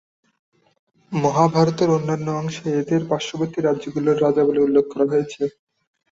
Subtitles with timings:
[1.11, 5.43] মহাভারতের অন্যান্য অংশে এঁদের পার্শ্ববর্তী রাজ্যগুলির রাজা বলে উল্লেখ করা হয়েছে।